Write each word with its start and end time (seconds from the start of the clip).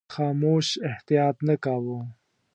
خاموش 0.13 0.67
احتیاط 0.89 1.37
نه 1.47 1.55
کاوه. 1.63 1.99